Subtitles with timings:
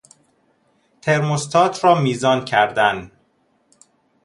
[1.01, 3.11] ترموستات را میزان کردن